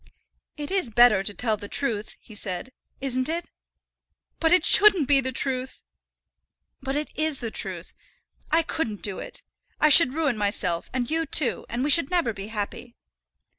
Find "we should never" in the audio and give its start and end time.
11.83-12.33